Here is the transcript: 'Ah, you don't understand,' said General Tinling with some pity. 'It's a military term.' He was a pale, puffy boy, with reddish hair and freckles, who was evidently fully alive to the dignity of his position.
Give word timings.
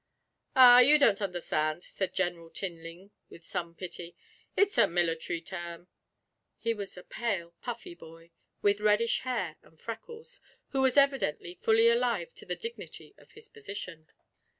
'Ah, 0.55 0.79
you 0.79 0.97
don't 0.97 1.21
understand,' 1.21 1.83
said 1.83 2.11
General 2.11 2.49
Tinling 2.49 3.11
with 3.29 3.43
some 3.45 3.75
pity. 3.75 4.15
'It's 4.57 4.75
a 4.79 4.87
military 4.87 5.41
term.' 5.41 5.89
He 6.57 6.73
was 6.73 6.97
a 6.97 7.03
pale, 7.03 7.53
puffy 7.61 7.93
boy, 7.93 8.31
with 8.63 8.81
reddish 8.81 9.19
hair 9.19 9.57
and 9.61 9.79
freckles, 9.79 10.41
who 10.69 10.81
was 10.81 10.97
evidently 10.97 11.53
fully 11.53 11.87
alive 11.87 12.33
to 12.33 12.47
the 12.47 12.55
dignity 12.55 13.13
of 13.19 13.33
his 13.33 13.47
position. 13.47 14.07